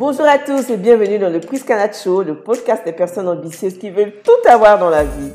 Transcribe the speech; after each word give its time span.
Bonjour 0.00 0.24
à 0.24 0.38
tous 0.38 0.70
et 0.70 0.78
bienvenue 0.78 1.18
dans 1.18 1.28
le 1.28 1.40
Quiz 1.40 1.62
Canada 1.62 1.92
Show, 1.92 2.22
le 2.22 2.34
podcast 2.34 2.86
des 2.86 2.92
personnes 2.94 3.28
ambitieuses 3.28 3.76
qui 3.76 3.90
veulent 3.90 4.14
tout 4.24 4.48
avoir 4.48 4.78
dans 4.78 4.88
la 4.88 5.04
vie. 5.04 5.30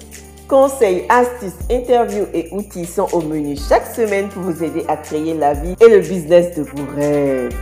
Conseils, 0.47 1.05
astuces, 1.07 1.53
interviews 1.69 2.25
et 2.33 2.49
outils 2.51 2.87
sont 2.87 3.07
au 3.13 3.21
menu 3.21 3.55
chaque 3.55 3.85
semaine 3.85 4.27
pour 4.27 4.41
vous 4.41 4.63
aider 4.63 4.83
à 4.87 4.97
créer 4.97 5.35
la 5.35 5.53
vie 5.53 5.75
et 5.79 5.87
le 5.87 5.99
business 5.99 6.57
de 6.57 6.63
vos 6.63 6.83
rêves. 6.95 7.55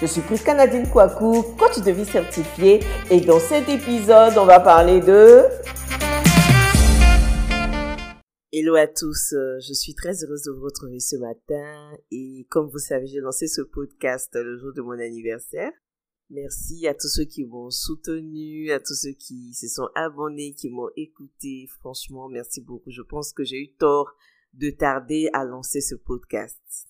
Je 0.00 0.06
suis 0.06 0.22
Chris 0.22 0.40
Canadine 0.44 0.88
Kouakou, 0.88 1.44
coach 1.56 1.78
de 1.78 1.92
vie 1.92 2.04
certifié 2.04 2.80
et 3.08 3.20
dans 3.20 3.38
cet 3.38 3.68
épisode, 3.68 4.36
on 4.36 4.44
va 4.44 4.58
parler 4.58 4.98
de... 4.98 5.44
Hello 8.50 8.74
à 8.74 8.88
tous, 8.88 9.34
euh, 9.34 9.60
je 9.60 9.72
suis 9.72 9.94
très 9.94 10.24
heureuse 10.24 10.42
de 10.42 10.50
vous 10.50 10.64
retrouver 10.64 10.98
ce 10.98 11.14
matin 11.14 11.92
et 12.10 12.44
comme 12.50 12.68
vous 12.68 12.80
savez, 12.80 13.06
j'ai 13.06 13.20
lancé 13.20 13.46
ce 13.46 13.62
podcast 13.62 14.34
le 14.34 14.58
jour 14.58 14.72
de 14.74 14.82
mon 14.82 14.98
anniversaire. 14.98 15.70
Merci 16.34 16.88
à 16.88 16.94
tous 16.94 17.08
ceux 17.08 17.26
qui 17.26 17.44
m'ont 17.44 17.68
soutenu, 17.68 18.70
à 18.70 18.80
tous 18.80 18.94
ceux 18.94 19.12
qui 19.12 19.52
se 19.52 19.68
sont 19.68 19.90
abonnés, 19.94 20.54
qui 20.54 20.70
m'ont 20.70 20.88
écouté. 20.96 21.66
Franchement, 21.80 22.30
merci 22.30 22.62
beaucoup. 22.62 22.90
Je 22.90 23.02
pense 23.02 23.34
que 23.34 23.44
j'ai 23.44 23.58
eu 23.58 23.74
tort 23.74 24.14
de 24.54 24.70
tarder 24.70 25.28
à 25.34 25.44
lancer 25.44 25.82
ce 25.82 25.94
podcast. 25.94 26.88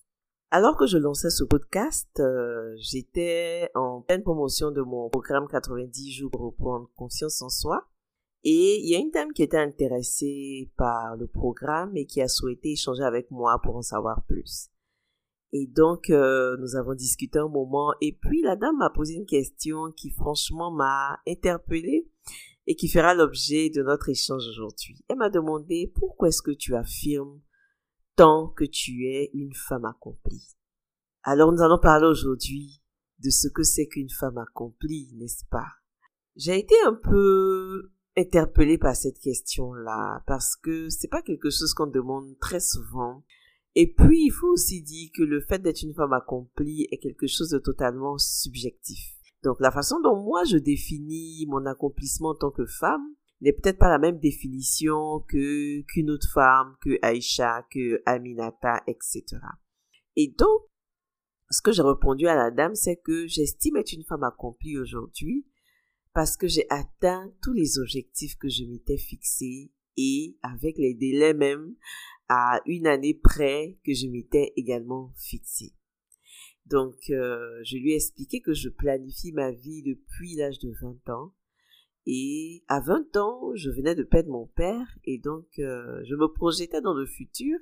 Alors 0.53 0.77
que 0.77 0.87
je 0.87 0.97
lançais 0.97 1.31
ce 1.31 1.43
podcast, 1.43 2.09
euh, 2.21 2.73
j'étais 2.77 3.69
en 3.75 4.03
pleine 4.03 4.23
promotion 4.23 4.71
de 4.71 4.81
mon 4.81 5.11
programme 5.11 5.49
90 5.49 6.13
jours 6.13 6.31
pour 6.31 6.43
reprendre 6.43 6.89
confiance 6.95 7.43
en 7.43 7.49
soi. 7.49 7.89
Et 8.45 8.79
il 8.79 8.89
y 8.89 8.95
a 8.95 9.01
une 9.01 9.11
dame 9.11 9.33
qui 9.33 9.43
était 9.43 9.59
intéressée 9.59 10.71
par 10.77 11.17
le 11.17 11.27
programme 11.27 11.97
et 11.97 12.07
qui 12.07 12.23
a 12.23 12.29
souhaité 12.29 12.73
échanger 12.73 13.03
avec 13.03 13.29
moi 13.33 13.61
pour 13.61 13.75
en 13.75 13.83
savoir 13.83 14.25
plus. 14.25 14.72
Et 15.53 15.67
donc, 15.67 16.09
euh, 16.09 16.57
nous 16.59 16.77
avons 16.77 16.95
discuté 16.95 17.39
un 17.39 17.49
moment 17.49 17.93
et 18.01 18.17
puis 18.21 18.41
la 18.43 18.57
dame 18.57 18.79
m'a 18.79 18.91
posé 18.91 19.15
une 19.15 19.27
question 19.27 19.93
qui 19.95 20.11
franchement 20.11 20.71
m'a 20.71 21.21
interpellée 21.27 22.09
et 22.67 22.75
qui 22.75 22.89
fera 22.89 23.15
l'objet 23.15 23.69
de 23.69 23.83
notre 23.83 24.09
échange 24.09 24.47
aujourd'hui. 24.49 25.05
Elle 25.09 25.19
m'a 25.19 25.29
demandé 25.29 25.93
pourquoi 25.95 26.29
est-ce 26.29 26.43
que 26.43 26.53
tu 26.53 26.75
affirmes 26.75 27.41
tant 28.17 28.49
que 28.49 28.65
tu 28.65 29.07
es 29.09 29.31
une 29.35 29.53
femme 29.53 29.85
accomplie? 29.85 30.57
Alors 31.23 31.53
nous 31.53 31.61
allons 31.61 31.79
parler 31.79 32.07
aujourd'hui 32.07 32.83
de 33.19 33.31
ce 33.31 33.49
que 33.49 33.63
c'est 33.63 33.87
qu'une 33.87 34.11
femme 34.11 34.39
accomplie, 34.39 35.13
n'est-ce 35.17 35.45
pas? 35.51 35.69
J'ai 36.35 36.59
été 36.59 36.75
un 36.87 36.95
peu 36.95 37.93
interpellée 38.17 38.79
par 38.79 38.97
cette 38.97 39.19
question-là 39.19 40.23
parce 40.27 40.57
que 40.57 40.89
c'est 40.89 41.09
pas 41.09 41.23
quelque 41.23 41.51
chose 41.51 41.75
qu'on 41.75 41.87
demande 41.87 42.39
très 42.41 42.61
souvent. 42.61 43.23
Et 43.75 43.93
puis, 43.93 44.27
il 44.27 44.31
faut 44.31 44.49
aussi 44.49 44.83
dire 44.83 45.11
que 45.15 45.23
le 45.23 45.41
fait 45.41 45.59
d'être 45.59 45.83
une 45.83 45.95
femme 45.95 46.13
accomplie 46.13 46.87
est 46.91 46.99
quelque 46.99 47.27
chose 47.27 47.51
de 47.51 47.59
totalement 47.59 48.19
subjectif. 48.19 49.17
Donc, 49.43 49.57
la 49.61 49.71
façon 49.71 50.01
dont 50.01 50.23
moi 50.23 50.45
je 50.45 50.59
définis 50.59 51.47
mon 51.49 51.67
accomplissement 51.67 52.31
en 52.31 52.35
tant 52.35 52.51
que 52.51 52.67
femme 52.67 53.03
n'est 53.41 53.53
peut-être 53.53 53.79
pas 53.79 53.89
la 53.89 53.99
même 53.99 54.19
définition 54.19 55.21
que 55.29 55.81
qu'une 55.83 56.11
autre 56.11 56.31
femme, 56.33 56.77
que 56.81 56.99
Aïcha, 57.03 57.67
que 57.71 58.01
Aminata, 58.07 58.83
etc. 58.87 59.25
Et 60.17 60.29
donc, 60.39 60.61
ce 61.51 61.61
que 61.61 61.73
j'ai 61.73 61.83
répondu 61.83 62.29
à 62.29 62.37
la 62.37 62.51
dame, 62.51 62.75
c'est 62.75 62.97
que 62.97 63.27
j'estime 63.27 63.77
être 63.77 63.93
une 63.93 64.05
femme 64.05 64.23
accomplie 64.23 64.79
aujourd'hui 64.79 65.47
parce 66.15 66.37
que 66.37 66.47
j'ai 66.47 66.67
atteint 66.71 67.33
tous 67.43 67.53
les 67.53 67.79
objectifs 67.79 68.37
que 68.37 68.49
je 68.49 68.65
m'étais 68.65 68.97
fixés 68.97 69.73
et 69.97 70.37
avec 70.43 70.79
les 70.79 70.95
délais 70.95 71.35
même 71.35 71.75
à 72.29 72.61
une 72.67 72.87
année 72.87 73.15
près 73.15 73.79
que 73.85 73.93
je 73.95 74.07
m'étais 74.07 74.53
également 74.57 75.13
fixé. 75.17 75.75
Donc, 76.67 77.11
euh, 77.11 77.61
je 77.65 77.77
lui 77.77 77.93
ai 77.93 77.97
expliqué 77.97 78.41
que 78.41 78.55
je 78.55 78.69
planifie 78.69 79.33
ma 79.33 79.51
vie 79.51 79.83
depuis 79.83 80.37
l'âge 80.37 80.59
de 80.59 80.73
20 80.81 81.09
ans. 81.11 81.35
Et 82.07 82.65
à 82.69 82.81
20 82.81 83.17
ans, 83.17 83.55
je 83.55 83.71
venais 83.71 83.95
de 83.95 84.03
perdre 84.03 84.31
mon 84.31 84.47
père 84.47 84.87
et 85.05 85.19
donc 85.19 85.47
euh, 85.61 86.03
je 86.05 86.17
me 86.17 86.27
projetais 86.27 86.81
dans 86.81 86.95
le 86.95 87.07
futur 87.07 87.59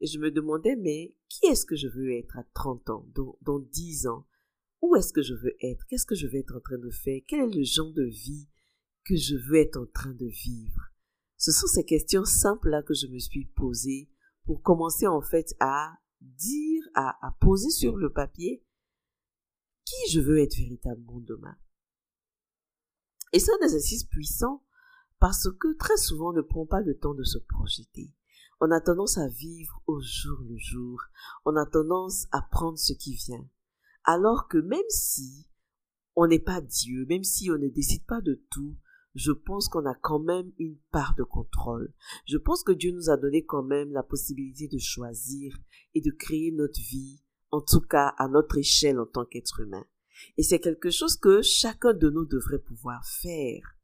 et 0.00 0.06
je 0.06 0.18
me 0.18 0.30
demandais, 0.30 0.76
mais 0.76 1.14
qui 1.28 1.46
est-ce 1.46 1.64
que 1.64 1.76
je 1.76 1.88
veux 1.88 2.12
être 2.12 2.36
à 2.36 2.44
30 2.54 2.90
ans, 2.90 3.06
dans, 3.14 3.38
dans 3.42 3.58
10 3.58 4.06
ans? 4.06 4.26
Où 4.82 4.94
est-ce 4.94 5.12
que 5.12 5.22
je 5.22 5.34
veux 5.34 5.56
être? 5.62 5.86
Qu'est-ce 5.86 6.06
que 6.06 6.14
je 6.14 6.26
vais 6.26 6.40
être 6.40 6.54
en 6.54 6.60
train 6.60 6.78
de 6.78 6.90
faire? 6.90 7.20
Quel 7.26 7.40
est 7.40 7.56
le 7.56 7.64
genre 7.64 7.92
de 7.92 8.04
vie 8.04 8.48
que 9.04 9.16
je 9.16 9.36
veux 9.36 9.56
être 9.56 9.76
en 9.76 9.86
train 9.86 10.12
de 10.12 10.26
vivre? 10.26 10.92
Ce 11.38 11.52
sont 11.52 11.66
ces 11.66 11.84
questions 11.84 12.24
simples-là 12.24 12.82
que 12.82 12.94
je 12.94 13.06
me 13.06 13.18
suis 13.18 13.46
posées 13.46 14.10
pour 14.44 14.60
commencer 14.62 15.06
en 15.06 15.20
fait 15.20 15.54
à 15.60 15.98
dire, 16.20 16.82
à, 16.94 17.16
à 17.26 17.30
poser 17.40 17.70
sur 17.70 17.96
le 17.96 18.12
papier 18.12 18.64
qui 19.84 20.12
je 20.12 20.20
veux 20.20 20.38
être 20.38 20.56
véritablement 20.56 21.20
demain. 21.20 21.56
Et 23.32 23.38
c'est 23.38 23.52
un 23.52 23.64
exercice 23.64 24.04
puissant 24.04 24.64
parce 25.20 25.48
que 25.58 25.76
très 25.76 25.96
souvent 25.96 26.30
on 26.30 26.36
ne 26.36 26.42
prend 26.42 26.66
pas 26.66 26.80
le 26.80 26.98
temps 26.98 27.14
de 27.14 27.24
se 27.24 27.38
projeter. 27.38 28.12
On 28.60 28.70
a 28.72 28.80
tendance 28.80 29.18
à 29.18 29.28
vivre 29.28 29.80
au 29.86 30.00
jour 30.00 30.38
le 30.40 30.56
jour. 30.56 31.00
On 31.44 31.54
a 31.56 31.66
tendance 31.66 32.26
à 32.32 32.42
prendre 32.42 32.78
ce 32.78 32.92
qui 32.92 33.14
vient. 33.14 33.48
Alors 34.04 34.48
que 34.48 34.58
même 34.58 34.88
si 34.88 35.48
on 36.16 36.26
n'est 36.26 36.40
pas 36.40 36.60
Dieu, 36.60 37.06
même 37.06 37.22
si 37.22 37.50
on 37.50 37.58
ne 37.58 37.68
décide 37.68 38.04
pas 38.06 38.20
de 38.20 38.42
tout, 38.50 38.76
je 39.18 39.32
pense 39.32 39.68
qu'on 39.68 39.84
a 39.84 39.96
quand 39.96 40.20
même 40.20 40.52
une 40.58 40.78
part 40.92 41.16
de 41.16 41.24
contrôle. 41.24 41.92
Je 42.24 42.38
pense 42.38 42.62
que 42.62 42.70
Dieu 42.70 42.92
nous 42.92 43.10
a 43.10 43.16
donné 43.16 43.44
quand 43.44 43.64
même 43.64 43.90
la 43.90 44.04
possibilité 44.04 44.68
de 44.68 44.78
choisir 44.78 45.58
et 45.94 46.00
de 46.00 46.12
créer 46.12 46.52
notre 46.52 46.78
vie, 46.78 47.20
en 47.50 47.60
tout 47.60 47.80
cas 47.80 48.14
à 48.16 48.28
notre 48.28 48.58
échelle 48.58 49.00
en 49.00 49.06
tant 49.06 49.24
qu'être 49.24 49.58
humain. 49.58 49.84
Et 50.36 50.44
c'est 50.44 50.60
quelque 50.60 50.90
chose 50.90 51.16
que 51.16 51.42
chacun 51.42 51.94
de 51.94 52.08
nous 52.10 52.26
devrait 52.26 52.60
pouvoir 52.60 53.04
faire. 53.20 53.76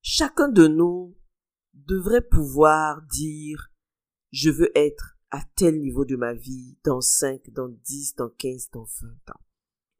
Chacun 0.00 0.48
de 0.48 0.68
nous 0.68 1.14
devrait 1.74 2.26
pouvoir 2.26 3.02
dire, 3.12 3.70
je 4.30 4.48
veux 4.48 4.70
être 4.74 5.18
à 5.30 5.42
tel 5.54 5.80
niveau 5.80 6.06
de 6.06 6.16
ma 6.16 6.32
vie 6.32 6.78
dans 6.82 7.02
5, 7.02 7.50
dans 7.50 7.68
10, 7.68 8.14
dans 8.14 8.30
15, 8.30 8.70
dans 8.72 8.86
20 9.02 9.08
ans. 9.34 9.40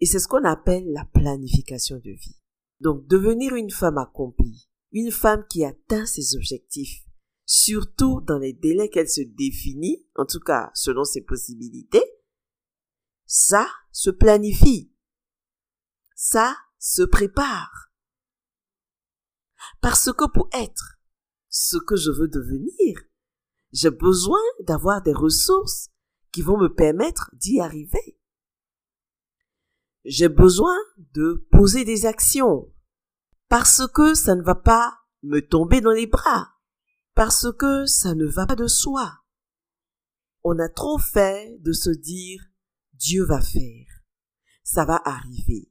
Et 0.01 0.07
c'est 0.07 0.19
ce 0.19 0.29
qu'on 0.29 0.45
appelle 0.45 0.91
la 0.93 1.05
planification 1.05 1.99
de 1.99 2.13
vie. 2.13 2.41
Donc 2.81 3.07
devenir 3.07 3.55
une 3.55 3.71
femme 3.71 3.99
accomplie, 3.99 4.69
une 4.93 5.11
femme 5.11 5.45
qui 5.49 5.65
atteint 5.65 6.07
ses 6.07 6.37
objectifs, 6.37 7.05
surtout 7.45 8.21
dans 8.21 8.39
les 8.39 8.53
délais 8.53 8.89
qu'elle 8.89 9.09
se 9.09 9.23
définit, 9.23 10.07
en 10.15 10.27
tout 10.27 10.41
cas 10.41 10.71
selon 10.75 11.05
ses 11.05 11.23
possibilités, 11.23 12.05
ça 13.27 13.69
se 13.93 14.11
planifie. 14.11 14.93
Ça 16.15 16.57
se 16.79 17.03
prépare. 17.03 17.93
Parce 19.81 20.13
que 20.13 20.31
pour 20.31 20.49
être 20.53 20.99
ce 21.49 21.77
que 21.77 21.97
je 21.97 22.11
veux 22.11 22.29
devenir, 22.29 23.01
j'ai 23.73 23.91
besoin 23.91 24.41
d'avoir 24.61 25.03
des 25.03 25.13
ressources 25.13 25.91
qui 26.33 26.43
vont 26.43 26.59
me 26.59 26.69
permettre 26.69 27.31
d'y 27.35 27.61
arriver. 27.61 28.18
J'ai 30.11 30.31
besoin 30.31 30.75
de 31.13 31.47
poser 31.53 31.85
des 31.85 32.07
actions 32.07 32.73
parce 33.51 33.87
que 33.89 34.15
ça 34.15 34.35
ne 34.37 34.43
va 34.43 34.55
pas 34.55 35.01
me 35.23 35.41
tomber 35.41 35.83
dans 35.83 35.93
les 35.93 36.07
bras, 36.07 36.49
parce 37.15 37.53
que 37.59 37.85
ça 37.85 38.15
ne 38.15 38.25
va 38.25 38.47
pas 38.47 38.57
de 38.57 38.67
soi. 38.67 39.19
On 40.45 40.59
a 40.61 40.71
trop 40.71 40.97
fait 40.97 41.59
de 41.61 41.73
se 41.73 41.91
dire 41.91 42.41
Dieu 42.95 43.23
va 43.23 43.43
faire, 43.43 43.85
ça 44.63 44.87
va 44.87 44.99
arriver. 45.05 45.71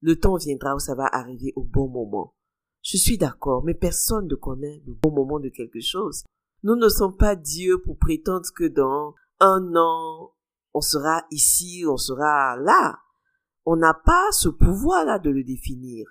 Le 0.00 0.18
temps 0.18 0.36
viendra 0.36 0.76
où 0.76 0.78
ça 0.78 0.94
va 0.94 1.04
arriver 1.04 1.52
au 1.54 1.64
bon 1.64 1.86
moment. 1.90 2.34
Je 2.80 2.96
suis 2.96 3.18
d'accord, 3.18 3.64
mais 3.64 3.74
personne 3.74 4.28
ne 4.28 4.34
connaît 4.34 4.82
le 4.86 4.94
bon 4.94 5.12
moment 5.12 5.40
de 5.40 5.50
quelque 5.50 5.82
chose. 5.82 6.24
Nous 6.62 6.76
ne 6.76 6.88
sommes 6.88 7.18
pas 7.18 7.36
Dieu 7.36 7.82
pour 7.82 7.98
prétendre 7.98 8.48
que 8.56 8.64
dans 8.64 9.14
un 9.40 9.76
an, 9.76 10.32
on 10.72 10.80
sera 10.80 11.26
ici, 11.30 11.84
on 11.86 11.98
sera 11.98 12.56
là. 12.56 13.03
On 13.64 13.76
n'a 13.76 13.94
pas 13.94 14.30
ce 14.32 14.48
pouvoir-là 14.48 15.18
de 15.18 15.30
le 15.30 15.44
définir. 15.44 16.06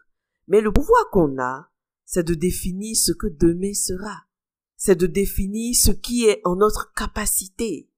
Mais 0.47 0.61
le 0.61 0.71
pouvoir 0.71 1.09
qu'on 1.11 1.39
a, 1.39 1.69
c'est 2.05 2.23
de 2.23 2.33
définir 2.33 2.95
ce 2.95 3.11
que 3.11 3.27
demain 3.27 3.73
sera. 3.73 4.23
C'est 4.75 4.95
de 4.95 5.07
définir 5.07 5.75
ce 5.75 5.91
qui 5.91 6.25
est 6.25 6.41
en 6.43 6.55
notre 6.55 6.93
capacité. 6.93 7.89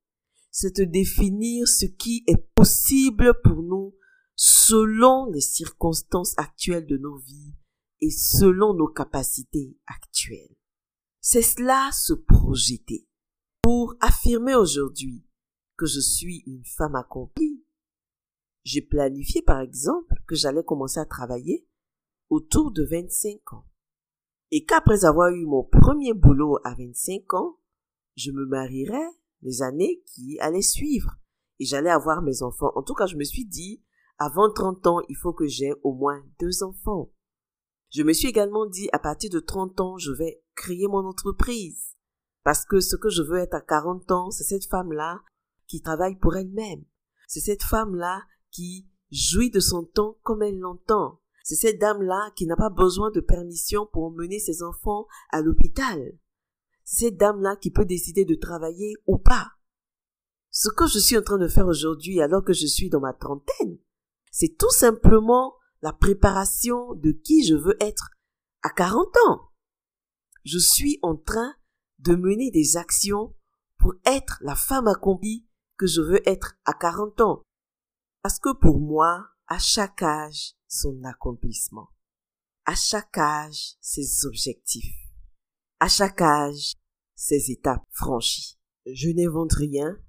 C'est 0.52 0.78
de 0.78 0.84
définir 0.84 1.68
ce 1.68 1.86
qui 1.86 2.24
est 2.28 2.48
possible 2.54 3.34
pour 3.44 3.64
nous 3.64 3.96
selon 4.36 5.32
les 5.32 5.42
circonstances 5.42 6.34
actuelles 6.38 6.86
de 6.86 6.98
nos 6.98 7.18
vies 7.18 7.56
et 8.02 8.12
selon 8.12 8.74
nos 8.74 8.88
capacités 8.88 9.78
actuelles. 9.88 10.56
C'est 11.22 11.42
cela 11.42 11.90
se 11.92 12.14
projeter. 12.14 13.08
Pour 13.62 13.96
affirmer 14.00 14.54
aujourd'hui 14.54 15.26
que 15.78 15.86
je 15.86 16.00
suis 16.00 16.44
une 16.46 16.64
femme 16.64 16.96
accomplie, 16.96 17.55
j'ai 18.66 18.82
planifié 18.82 19.42
par 19.44 19.62
exemple 19.62 20.16
que 20.28 20.36
j'allais 20.36 20.64
commencer 20.64 21.00
à 21.00 21.06
travailler 21.06 21.66
autour 22.30 22.72
de 22.72 22.84
25 22.84 23.54
ans. 23.54 23.66
Et 24.52 24.66
qu'après 24.66 25.06
avoir 25.06 25.32
eu 25.32 25.46
mon 25.46 25.64
premier 25.64 26.14
boulot 26.14 26.58
à 26.64 26.74
25 26.74 27.34
ans, 27.36 27.60
je 28.16 28.32
me 28.32 28.46
marierais 28.46 29.10
les 29.42 29.62
années 29.62 30.02
qui 30.08 30.40
allaient 30.40 30.62
suivre 30.62 31.16
et 31.60 31.66
j'allais 31.66 31.90
avoir 31.90 32.22
mes 32.22 32.42
enfants. 32.42 32.72
En 32.76 32.84
tout 32.84 32.96
cas, 32.96 33.06
je 33.06 33.16
me 33.16 33.24
suis 33.24 33.46
dit, 33.46 33.84
avant 34.18 34.52
30 34.52 34.88
ans, 34.88 35.02
il 35.10 35.16
faut 35.16 35.34
que 35.34 35.48
j'ai 35.48 35.74
au 35.84 35.94
moins 35.94 36.24
deux 36.40 36.64
enfants. 36.64 37.12
Je 37.94 38.04
me 38.04 38.14
suis 38.14 38.28
également 38.28 38.66
dit, 38.66 38.90
à 38.92 39.00
partir 39.00 39.30
de 39.30 39.40
30 39.40 39.80
ans, 39.80 39.98
je 39.98 40.12
vais 40.12 40.42
créer 40.56 40.88
mon 40.88 41.06
entreprise. 41.06 41.96
Parce 42.44 42.66
que 42.66 42.80
ce 42.80 42.96
que 42.96 43.10
je 43.10 43.22
veux 43.22 43.38
être 43.38 43.54
à 43.54 43.62
40 43.62 44.12
ans, 44.12 44.32
c'est 44.32 44.44
cette 44.44 44.66
femme-là 44.66 45.22
qui 45.68 45.82
travaille 45.82 46.18
pour 46.18 46.36
elle-même. 46.36 46.84
C'est 47.28 47.40
cette 47.40 47.64
femme-là 47.64 48.22
qui 48.56 48.88
jouit 49.12 49.52
de 49.52 49.60
son 49.60 49.84
temps 49.84 50.18
comme 50.24 50.42
elle 50.42 50.60
l'entend. 50.60 51.20
C'est 51.44 51.56
cette 51.56 51.80
dame-là 51.80 52.32
qui 52.36 52.48
n'a 52.48 52.56
pas 52.56 52.70
besoin 52.70 53.12
de 53.12 53.20
permission 53.20 53.86
pour 53.86 54.06
emmener 54.06 54.40
ses 54.40 54.64
enfants 54.64 55.08
à 55.32 55.42
l'hôpital. 55.42 56.18
C'est 56.86 57.06
cette 57.06 57.18
dame-là 57.18 57.58
qui 57.58 57.70
peut 57.70 57.86
décider 57.86 58.24
de 58.24 58.36
travailler 58.36 58.94
ou 59.08 59.18
pas. 59.18 59.52
Ce 60.52 60.70
que 60.70 60.88
je 60.88 61.00
suis 61.00 61.18
en 61.18 61.22
train 61.22 61.38
de 61.38 61.50
faire 61.50 61.68
aujourd'hui 61.68 62.22
alors 62.22 62.44
que 62.44 62.54
je 62.54 62.66
suis 62.66 62.90
dans 62.90 63.02
ma 63.02 63.14
trentaine, 63.14 63.78
c'est 64.32 64.58
tout 64.58 64.72
simplement 64.72 65.56
la 65.82 65.92
préparation 65.92 66.96
de 66.96 67.12
qui 67.12 67.46
je 67.46 67.56
veux 67.56 67.76
être 67.82 68.12
à 68.64 68.70
40 68.70 69.08
ans. 69.28 69.50
Je 70.46 70.58
suis 70.58 70.98
en 71.02 71.16
train 71.16 71.54
de 72.00 72.16
mener 72.16 72.52
des 72.52 72.78
actions 72.78 73.36
pour 73.78 73.96
être 74.06 74.38
la 74.42 74.56
femme 74.56 74.88
accomplie 74.88 75.46
que 75.78 75.88
je 75.88 76.02
veux 76.02 76.28
être 76.28 76.56
à 76.66 76.74
40 76.74 77.22
ans. 77.22 77.45
Parce 78.26 78.40
que 78.40 78.58
pour 78.60 78.80
moi, 78.80 79.24
à 79.46 79.60
chaque 79.60 80.02
âge, 80.02 80.56
son 80.68 81.04
accomplissement. 81.04 81.90
À 82.66 82.74
chaque 82.74 83.20
âge, 83.20 83.76
ses 83.82 84.26
objectifs. 84.26 84.96
À 85.80 85.88
chaque 85.88 86.24
âge, 86.24 86.74
ses 87.14 87.52
étapes 87.52 87.84
franchies. 87.92 88.58
Je 88.92 89.10
n'invente 89.10 89.54
rien, 89.54 90.00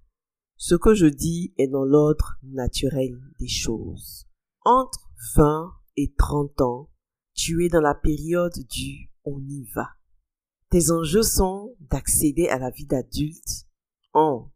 ce 0.56 0.74
que 0.76 0.94
je 0.94 1.04
dis 1.04 1.52
est 1.58 1.68
dans 1.68 1.84
l'ordre 1.84 2.38
naturel 2.42 3.20
des 3.38 3.48
choses. 3.48 4.26
Entre 4.64 5.10
20 5.34 5.74
et 5.98 6.14
30 6.16 6.62
ans, 6.62 6.90
tu 7.34 7.66
es 7.66 7.68
dans 7.68 7.82
la 7.82 7.94
période 7.94 8.58
du 8.70 9.10
on 9.24 9.42
y 9.46 9.68
va. 9.74 9.90
Tes 10.70 10.90
enjeux 10.90 11.22
sont 11.22 11.76
d'accéder 11.80 12.48
à 12.48 12.58
la 12.58 12.70
vie 12.70 12.86
d'adulte 12.86 13.66
en 14.14 14.50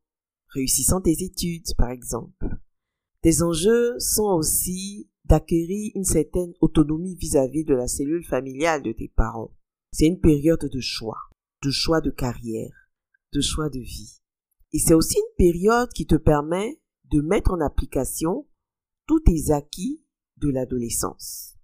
réussissant 0.48 1.02
tes 1.02 1.22
études, 1.22 1.76
par 1.76 1.90
exemple. 1.90 2.58
Tes 3.22 3.42
enjeux 3.42 3.98
sont 3.98 4.32
aussi 4.32 5.10
d'acquérir 5.24 5.92
une 5.94 6.04
certaine 6.04 6.54
autonomie 6.60 7.16
vis-à-vis 7.16 7.64
-vis 7.64 7.66
de 7.66 7.74
la 7.74 7.86
cellule 7.86 8.24
familiale 8.24 8.82
de 8.82 8.92
tes 8.92 9.08
parents. 9.08 9.54
C'est 9.92 10.06
une 10.06 10.20
période 10.20 10.64
de 10.64 10.80
choix, 10.80 11.18
de 11.62 11.70
choix 11.70 12.00
de 12.00 12.10
carrière, 12.10 12.90
de 13.32 13.40
choix 13.40 13.68
de 13.68 13.80
vie. 13.80 14.20
Et 14.72 14.78
c'est 14.78 14.94
aussi 14.94 15.16
une 15.18 15.36
période 15.36 15.90
qui 15.92 16.06
te 16.06 16.14
permet 16.14 16.80
de 17.12 17.20
mettre 17.20 17.52
en 17.52 17.60
application 17.60 18.46
tous 19.06 19.20
tes 19.20 19.50
acquis 19.50 20.02
de 20.36 20.48
l'adolescence. 20.48 21.56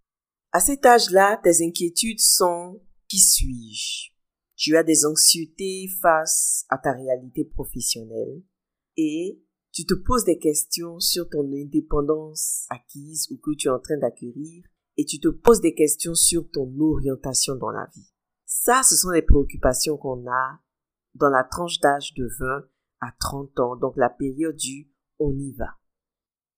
À 0.52 0.60
cet 0.60 0.84
âge-là, 0.84 1.40
tes 1.42 1.64
inquiétudes 1.64 2.20
sont 2.20 2.80
qui 3.08 3.18
suis-je? 3.18 4.12
Tu 4.56 4.76
as 4.76 4.82
des 4.82 5.04
anxiétés 5.04 5.86
face 6.00 6.64
à 6.68 6.78
ta 6.78 6.92
réalité 6.92 7.44
professionnelle 7.44 8.42
et 8.96 9.40
tu 9.76 9.84
te 9.84 9.92
poses 9.92 10.24
des 10.24 10.38
questions 10.38 10.98
sur 11.00 11.28
ton 11.28 11.44
indépendance 11.52 12.64
acquise 12.70 13.30
ou 13.30 13.36
que 13.36 13.54
tu 13.54 13.68
es 13.68 13.70
en 13.70 13.78
train 13.78 13.98
d'acquérir 13.98 14.64
et 14.96 15.04
tu 15.04 15.20
te 15.20 15.28
poses 15.28 15.60
des 15.60 15.74
questions 15.74 16.14
sur 16.14 16.50
ton 16.50 16.74
orientation 16.80 17.56
dans 17.56 17.68
la 17.68 17.86
vie. 17.94 18.10
Ça, 18.46 18.82
ce 18.82 18.96
sont 18.96 19.10
les 19.10 19.20
préoccupations 19.20 19.98
qu'on 19.98 20.26
a 20.30 20.60
dans 21.14 21.28
la 21.28 21.44
tranche 21.44 21.78
d'âge 21.80 22.14
de 22.14 22.26
20 22.40 22.64
à 23.02 23.12
30 23.20 23.60
ans, 23.60 23.76
donc 23.76 23.98
la 23.98 24.08
période 24.08 24.56
du 24.56 24.90
on 25.18 25.36
y 25.36 25.52
va. 25.52 25.76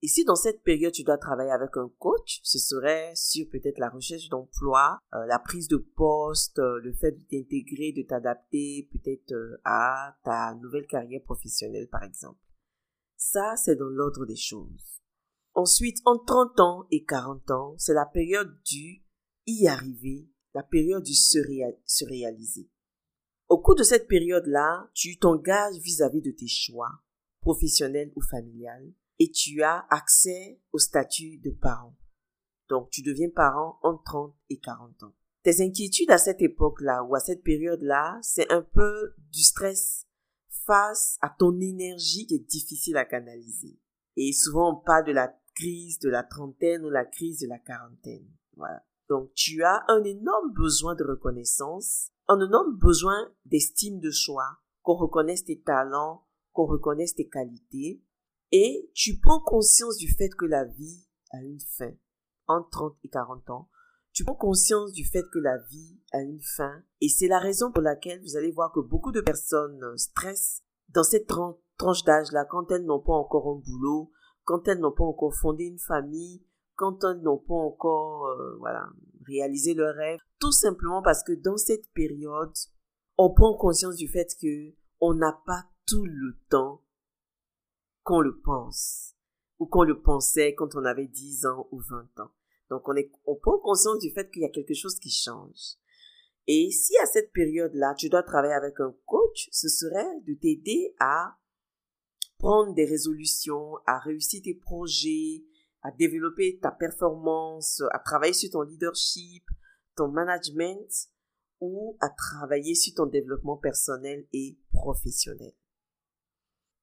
Et 0.00 0.06
si 0.06 0.24
dans 0.24 0.36
cette 0.36 0.62
période 0.62 0.92
tu 0.92 1.02
dois 1.02 1.18
travailler 1.18 1.50
avec 1.50 1.76
un 1.76 1.90
coach, 1.98 2.38
ce 2.44 2.60
serait 2.60 3.10
sur 3.16 3.48
peut-être 3.50 3.80
la 3.80 3.88
recherche 3.88 4.28
d'emploi, 4.28 5.00
euh, 5.14 5.26
la 5.26 5.40
prise 5.40 5.66
de 5.66 5.78
poste, 5.78 6.60
euh, 6.60 6.78
le 6.84 6.92
fait 6.92 7.10
de 7.10 7.24
t'intégrer, 7.28 7.90
de 7.90 8.06
t'adapter 8.06 8.88
peut-être 8.92 9.32
euh, 9.32 9.60
à 9.64 10.16
ta 10.22 10.54
nouvelle 10.62 10.86
carrière 10.86 11.24
professionnelle 11.24 11.88
par 11.88 12.04
exemple. 12.04 12.38
Ça, 13.30 13.56
c'est 13.56 13.76
dans 13.76 13.90
l'ordre 13.90 14.24
des 14.24 14.36
choses. 14.36 15.02
Ensuite, 15.52 15.98
en 16.06 16.16
30 16.18 16.60
ans 16.60 16.86
et 16.90 17.04
40 17.04 17.50
ans, 17.50 17.74
c'est 17.76 17.92
la 17.92 18.06
période 18.06 18.58
du 18.62 19.04
y 19.46 19.68
arriver, 19.68 20.30
la 20.54 20.62
période 20.62 21.02
du 21.02 21.12
se 21.12 22.06
réaliser. 22.06 22.70
Au 23.50 23.60
cours 23.60 23.74
de 23.74 23.82
cette 23.82 24.08
période-là, 24.08 24.88
tu 24.94 25.18
t'engages 25.18 25.76
vis-à-vis 25.76 26.22
de 26.22 26.30
tes 26.30 26.46
choix, 26.46 26.88
professionnels 27.42 28.14
ou 28.16 28.22
familiales, 28.22 28.94
et 29.18 29.30
tu 29.30 29.62
as 29.62 29.86
accès 29.90 30.62
au 30.72 30.78
statut 30.78 31.36
de 31.36 31.50
parent. 31.50 31.94
Donc, 32.70 32.88
tu 32.88 33.02
deviens 33.02 33.28
parent 33.28 33.78
entre 33.82 34.04
30 34.04 34.36
et 34.48 34.58
40 34.58 35.02
ans. 35.02 35.14
Tes 35.42 35.62
inquiétudes 35.62 36.10
à 36.10 36.16
cette 36.16 36.40
époque-là 36.40 37.04
ou 37.04 37.14
à 37.14 37.20
cette 37.20 37.42
période-là, 37.42 38.18
c'est 38.22 38.50
un 38.50 38.62
peu 38.62 39.14
du 39.30 39.42
stress 39.42 40.07
face 40.66 41.16
à 41.20 41.30
ton 41.30 41.58
énergie 41.60 42.26
qui 42.26 42.34
est 42.36 42.48
difficile 42.48 42.96
à 42.96 43.04
canaliser. 43.04 43.78
Et 44.16 44.32
souvent, 44.32 44.72
on 44.72 44.84
parle 44.84 45.06
de 45.06 45.12
la 45.12 45.34
crise 45.54 45.98
de 45.98 46.08
la 46.08 46.22
trentaine 46.22 46.84
ou 46.84 46.90
la 46.90 47.04
crise 47.04 47.40
de 47.40 47.48
la 47.48 47.58
quarantaine. 47.58 48.28
Voilà. 48.56 48.82
Donc, 49.08 49.32
tu 49.34 49.62
as 49.62 49.84
un 49.88 50.02
énorme 50.04 50.52
besoin 50.52 50.94
de 50.94 51.04
reconnaissance 51.04 52.10
on 52.28 52.40
a 52.40 52.64
besoin 52.76 53.32
d'estime 53.46 54.00
de 54.00 54.10
soi, 54.10 54.44
qu'on 54.82 54.96
reconnaisse 54.96 55.44
tes 55.44 55.60
talents, 55.60 56.26
qu'on 56.52 56.66
reconnaisse 56.66 57.14
tes 57.14 57.28
qualités, 57.28 58.02
et 58.52 58.90
tu 58.94 59.18
prends 59.18 59.40
conscience 59.40 59.96
du 59.96 60.08
fait 60.08 60.28
que 60.28 60.44
la 60.44 60.64
vie 60.64 61.06
a 61.32 61.42
une 61.42 61.60
fin. 61.60 61.92
Entre 62.46 62.70
30 62.70 62.96
et 63.04 63.08
40 63.08 63.50
ans, 63.50 63.70
tu 64.18 64.24
prends 64.24 64.34
conscience 64.34 64.90
du 64.90 65.04
fait 65.04 65.22
que 65.32 65.38
la 65.38 65.58
vie 65.70 65.96
a 66.10 66.20
une 66.20 66.40
fin, 66.40 66.82
et 67.00 67.08
c'est 67.08 67.28
la 67.28 67.38
raison 67.38 67.70
pour 67.70 67.82
laquelle 67.82 68.20
vous 68.22 68.36
allez 68.36 68.50
voir 68.50 68.72
que 68.72 68.80
beaucoup 68.80 69.12
de 69.12 69.20
personnes 69.20 69.96
stressent 69.96 70.64
dans 70.88 71.04
cette 71.04 71.28
tranche 71.28 72.02
d'âge-là 72.02 72.44
quand 72.50 72.68
elles 72.72 72.84
n'ont 72.84 72.98
pas 72.98 73.12
encore 73.12 73.46
un 73.46 73.62
boulot, 73.64 74.10
quand 74.42 74.66
elles 74.66 74.80
n'ont 74.80 74.90
pas 74.90 75.04
encore 75.04 75.36
fondé 75.36 75.66
une 75.66 75.78
famille, 75.78 76.42
quand 76.74 77.04
elles 77.04 77.20
n'ont 77.20 77.38
pas 77.38 77.54
encore 77.54 78.26
euh, 78.26 78.56
voilà 78.58 78.88
réalisé 79.24 79.74
leur 79.74 79.94
rêve. 79.94 80.18
Tout 80.40 80.50
simplement 80.50 81.00
parce 81.00 81.22
que 81.22 81.40
dans 81.40 81.56
cette 81.56 81.88
période 81.92 82.56
on 83.18 83.32
prend 83.32 83.56
conscience 83.56 83.94
du 83.94 84.08
fait 84.08 84.34
que 84.42 84.74
on 84.98 85.14
n'a 85.14 85.40
pas 85.46 85.62
tout 85.86 86.04
le 86.04 86.36
temps 86.50 86.82
qu'on 88.02 88.20
le 88.20 88.40
pense 88.40 89.14
ou 89.60 89.66
qu'on 89.66 89.84
le 89.84 90.02
pensait 90.02 90.56
quand 90.56 90.74
on 90.74 90.84
avait 90.84 91.06
10 91.06 91.46
ans 91.46 91.68
ou 91.70 91.78
20 91.78 92.18
ans 92.18 92.32
donc 92.70 92.88
on 92.88 92.96
est 92.96 93.10
on 93.24 93.36
prend 93.36 93.58
conscience 93.58 93.98
du 93.98 94.10
fait 94.10 94.30
qu'il 94.30 94.42
y 94.42 94.46
a 94.46 94.50
quelque 94.50 94.74
chose 94.74 94.98
qui 94.98 95.10
change 95.10 95.76
et 96.46 96.70
si 96.70 96.96
à 96.98 97.06
cette 97.06 97.32
période 97.32 97.74
là 97.74 97.94
tu 97.96 98.08
dois 98.08 98.22
travailler 98.22 98.54
avec 98.54 98.78
un 98.80 98.94
coach 99.06 99.48
ce 99.52 99.68
serait 99.68 100.20
de 100.26 100.34
t'aider 100.34 100.94
à 101.00 101.36
prendre 102.38 102.74
des 102.74 102.84
résolutions 102.84 103.76
à 103.86 103.98
réussir 103.98 104.40
tes 104.44 104.54
projets 104.54 105.44
à 105.82 105.90
développer 105.92 106.58
ta 106.60 106.70
performance, 106.70 107.82
à 107.92 107.98
travailler 107.98 108.32
sur 108.32 108.50
ton 108.50 108.62
leadership, 108.62 109.44
ton 109.96 110.08
management 110.08 110.88
ou 111.60 111.96
à 112.00 112.08
travailler 112.08 112.74
sur 112.74 112.94
ton 112.94 113.06
développement 113.06 113.56
personnel 113.56 114.26
et 114.32 114.58
professionnel. 114.72 115.52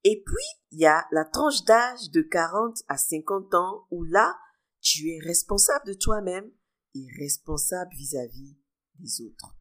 Et 0.03 0.21
puis, 0.25 0.45
il 0.71 0.79
y 0.79 0.85
a 0.85 1.05
la 1.11 1.25
tranche 1.25 1.63
d'âge 1.65 2.11
de 2.11 2.21
40 2.21 2.77
à 2.87 2.97
50 2.97 3.53
ans 3.55 3.87
où 3.89 4.03
là, 4.03 4.37
tu 4.85 5.09
es 5.09 5.19
responsable 5.19 5.87
de 5.87 5.93
toi-même 5.93 6.51
et 6.93 7.07
responsable 7.19 7.91
vis-à-vis 7.95 8.55
des 8.99 9.21
autres. 9.21 9.57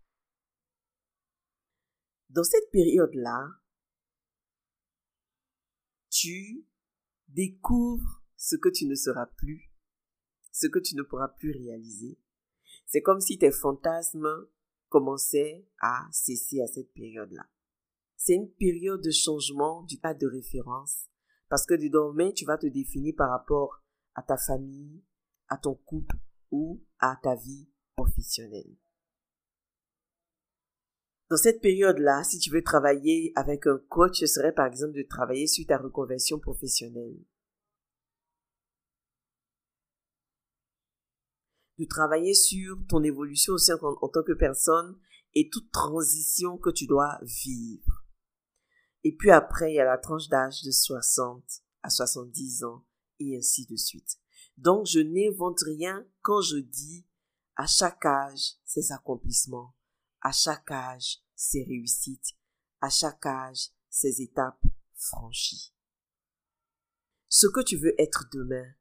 Dans 2.28 2.44
cette 2.44 2.70
période-là, 2.70 3.48
tu 6.10 6.66
découvres 7.28 8.22
ce 8.36 8.56
que 8.56 8.68
tu 8.68 8.84
ne 8.86 8.94
seras 8.94 9.24
plus, 9.24 9.72
ce 10.52 10.66
que 10.66 10.78
tu 10.78 10.94
ne 10.94 11.02
pourras 11.02 11.28
plus 11.28 11.52
réaliser. 11.52 12.20
C'est 12.84 13.00
comme 13.00 13.20
si 13.20 13.38
tes 13.38 13.50
fantasmes 13.50 14.46
commençaient 14.90 15.66
à 15.80 16.06
cesser 16.12 16.60
à 16.60 16.66
cette 16.66 16.92
période-là. 16.92 17.48
C'est 18.16 18.34
une 18.34 18.52
période 18.52 19.02
de 19.02 19.10
changement 19.10 19.84
du 19.84 19.98
cadre 19.98 20.20
de 20.20 20.26
référence 20.26 21.08
parce 21.48 21.64
que 21.64 21.74
désormais 21.74 22.34
tu 22.34 22.44
vas 22.44 22.58
te 22.58 22.66
définir 22.66 23.14
par 23.16 23.30
rapport 23.30 23.82
à 24.14 24.22
ta 24.22 24.36
famille, 24.36 25.02
à 25.48 25.56
ton 25.58 25.74
couple 25.74 26.16
ou 26.50 26.82
à 26.98 27.18
ta 27.22 27.34
vie 27.34 27.68
professionnelle. 27.96 28.76
Dans 31.30 31.36
cette 31.36 31.60
période-là, 31.60 32.22
si 32.22 32.38
tu 32.38 32.50
veux 32.50 32.62
travailler 32.62 33.32
avec 33.34 33.66
un 33.66 33.78
coach, 33.88 34.20
ce 34.20 34.26
serait 34.26 34.52
par 34.52 34.66
exemple 34.66 34.96
de 34.96 35.02
travailler 35.02 35.46
sur 35.46 35.66
ta 35.66 35.78
reconversion 35.78 36.38
professionnelle. 36.38 37.18
de 41.78 41.84
travailler 41.86 42.34
sur 42.34 42.78
ton 42.88 43.02
évolution 43.02 43.54
aussi 43.54 43.72
en, 43.72 43.78
en, 43.82 44.08
tant 44.08 44.22
que 44.22 44.32
personne 44.32 44.96
et 45.34 45.48
toute 45.50 45.70
transition 45.72 46.56
que 46.56 46.70
tu 46.70 46.86
dois 46.86 47.18
vivre. 47.22 48.04
Et 49.02 49.14
puis 49.16 49.30
après, 49.30 49.72
il 49.72 49.76
y 49.76 49.80
a 49.80 49.84
la 49.84 49.98
tranche 49.98 50.28
d'âge 50.28 50.62
de 50.62 50.70
60 50.70 51.44
à 51.82 51.90
70 51.90 52.64
ans 52.64 52.86
et 53.18 53.36
ainsi 53.36 53.66
de 53.66 53.76
suite. 53.76 54.18
Donc 54.56 54.86
je 54.86 55.00
n'invente 55.00 55.60
rien 55.60 56.06
quand 56.22 56.40
je 56.40 56.56
dis 56.56 57.06
à 57.56 57.66
chaque 57.66 58.04
âge 58.04 58.54
ses 58.64 58.92
accomplissements, 58.92 59.74
à 60.20 60.32
chaque 60.32 60.70
âge 60.70 61.18
ses 61.34 61.64
réussites, 61.64 62.36
à 62.80 62.88
chaque 62.88 63.26
âge 63.26 63.70
ses 63.88 64.22
étapes 64.22 64.62
franchies. 64.94 65.74
Ce 67.28 67.46
que 67.46 67.62
tu 67.62 67.76
veux 67.76 68.00
être 68.00 68.28
demain, 68.32 68.74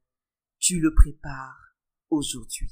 tu 0.58 0.80
le 0.80 0.94
prépares 0.94 1.76
aujourd'hui. 2.10 2.70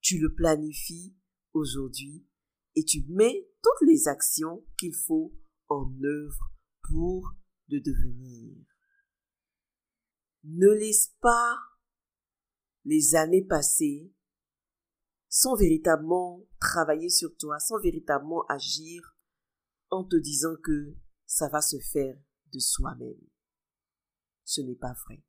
Tu 0.00 0.18
le 0.18 0.34
planifies 0.34 1.16
aujourd'hui 1.52 2.26
et 2.74 2.84
tu 2.84 3.04
mets 3.08 3.48
toutes 3.62 3.88
les 3.88 4.08
actions 4.08 4.64
qu'il 4.78 4.94
faut 4.94 5.34
en 5.68 5.92
œuvre 6.02 6.52
pour 6.82 7.34
le 7.68 7.80
devenir. 7.80 8.64
Ne 10.44 10.68
laisse 10.68 11.14
pas 11.20 11.58
les 12.84 13.14
années 13.14 13.44
passées 13.44 14.12
sans 15.28 15.56
véritablement 15.56 16.46
travailler 16.60 17.08
sur 17.08 17.34
toi, 17.36 17.58
sans 17.58 17.80
véritablement 17.80 18.44
agir 18.48 19.16
en 19.90 20.04
te 20.04 20.16
disant 20.16 20.56
que 20.62 20.94
ça 21.26 21.48
va 21.48 21.62
se 21.62 21.78
faire 21.78 22.16
de 22.52 22.58
soi-même. 22.58 23.20
Ce 24.44 24.60
n'est 24.60 24.76
pas 24.76 24.94
vrai. 25.06 25.24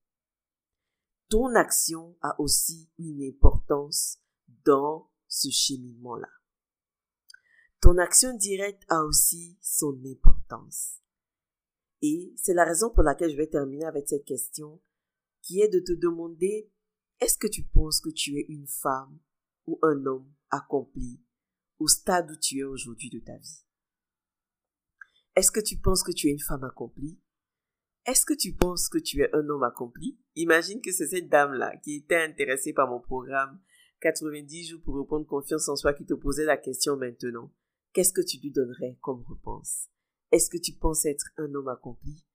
Ton 1.30 1.56
action 1.56 2.18
a 2.22 2.40
aussi 2.40 2.92
une 2.98 3.24
importance 3.24 4.20
dans 4.66 5.10
ce 5.28 5.50
cheminement-là. 5.50 6.30
Ton 7.82 7.98
action 7.98 8.36
directe 8.36 8.84
a 8.90 9.04
aussi 9.04 9.58
son 9.62 10.00
importance. 10.06 11.00
Et 12.02 12.34
c'est 12.36 12.54
la 12.54 12.66
raison 12.66 12.90
pour 12.90 13.04
laquelle 13.04 13.32
je 13.32 13.38
vais 13.38 13.48
terminer 13.48 13.86
avec 13.86 14.10
cette 14.10 14.26
question 14.26 14.82
qui 15.42 15.62
est 15.62 15.70
de 15.70 15.80
te 15.80 15.94
demander 15.94 16.73
est-ce 17.24 17.38
que 17.38 17.48
tu 17.48 17.64
penses 17.64 18.02
que 18.02 18.10
tu 18.10 18.38
es 18.38 18.46
une 18.50 18.68
femme 18.68 19.18
ou 19.66 19.80
un 19.82 20.06
homme 20.06 20.30
accompli 20.50 21.24
au 21.80 21.88
stade 21.88 22.30
où 22.30 22.36
tu 22.36 22.60
es 22.60 22.64
aujourd'hui 22.64 23.10
de 23.10 23.20
ta 23.20 23.38
vie? 23.38 23.64
Est-ce 25.38 25.50
que 25.50 25.62
tu 25.62 25.78
penses 25.78 26.04
que 26.04 26.12
tu 26.12 26.28
es 26.28 26.32
une 26.32 26.42
femme 26.42 26.66
accomplie? 26.66 27.18
Est-ce 28.06 28.26
que 28.26 28.34
tu 28.34 28.54
penses 28.54 28.90
que 28.90 28.98
tu 28.98 29.22
es 29.22 29.34
un 29.34 29.48
homme 29.48 29.64
accompli? 29.64 30.20
Imagine 30.36 30.82
que 30.82 30.92
c'est 30.92 31.08
cette 31.08 31.30
dame-là 31.30 31.78
qui 31.78 31.96
était 31.96 32.22
intéressée 32.22 32.74
par 32.74 32.90
mon 32.90 33.00
programme 33.00 33.58
90 34.02 34.68
jours 34.68 34.82
pour 34.84 34.96
reprendre 34.96 35.26
confiance 35.26 35.70
en 35.70 35.78
soi 35.78 35.94
qui 35.94 36.06
te 36.06 36.16
posait 36.16 36.44
la 36.44 36.58
question 36.58 36.98
maintenant. 36.98 37.54
Qu'est-ce 37.94 38.12
que 38.12 38.20
tu 38.20 38.38
lui 38.42 38.52
donnerais 38.52 38.98
comme 39.00 39.24
réponse? 39.30 39.88
Est-ce 40.34 40.50
que 40.50 40.58
tu 40.58 40.74
penses 40.74 41.06
être 41.06 41.32
un 41.38 41.54
homme 41.54 41.70
accompli? 41.70 42.26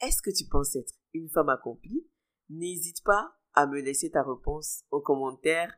Est-ce 0.00 0.22
que 0.22 0.30
tu 0.30 0.46
penses 0.46 0.76
être 0.76 0.94
une 1.12 1.28
femme 1.28 1.50
accomplie? 1.50 2.06
N'hésite 2.48 3.04
pas 3.04 3.36
à 3.54 3.66
me 3.66 3.80
laisser 3.80 4.10
ta 4.10 4.22
réponse 4.22 4.84
en 4.90 5.00
commentaire 5.00 5.72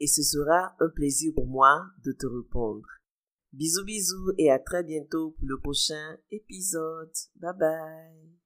et 0.00 0.06
ce 0.06 0.22
sera 0.22 0.74
un 0.80 0.88
plaisir 0.94 1.32
pour 1.34 1.46
moi 1.46 1.86
de 2.04 2.12
te 2.12 2.26
répondre. 2.26 2.86
Bisous 3.52 3.84
bisous 3.84 4.32
et 4.38 4.50
à 4.50 4.58
très 4.58 4.82
bientôt 4.82 5.30
pour 5.30 5.46
le 5.46 5.58
prochain 5.58 6.18
épisode. 6.30 7.12
Bye 7.36 7.54
bye. 7.58 8.45